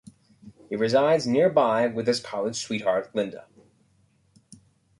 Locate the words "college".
2.19-2.55